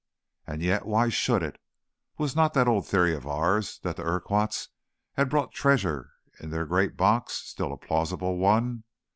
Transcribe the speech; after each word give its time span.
And 0.47 0.63
yet 0.63 0.87
why 0.87 1.09
should 1.09 1.43
it? 1.43 1.61
Was 2.17 2.35
not 2.35 2.55
that 2.55 2.67
old 2.67 2.87
theory 2.87 3.13
of 3.13 3.27
ours, 3.27 3.77
that 3.83 3.97
the 3.97 4.03
Urquharts 4.03 4.69
had 5.13 5.29
brought 5.29 5.51
treasure 5.53 6.09
in 6.39 6.49
their 6.49 6.65
great 6.65 6.97
box, 6.97 7.33
still 7.33 7.71
a 7.71 7.77
plausible 7.77 8.37
one? 8.39 8.83